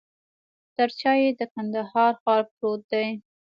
تر 0.75 0.89
شاه 0.99 1.17
یې 1.23 1.29
د 1.39 1.41
کندهار 1.53 2.13
ښار 2.21 2.43
پروت 2.53 2.81
دی. 2.91 3.07